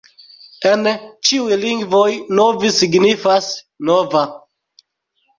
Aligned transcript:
En 0.67 0.87
ĉiuj 1.29 1.57
lingvoj 1.63 2.07
Novi 2.39 2.71
signifas: 2.77 3.51
nova. 3.91 4.23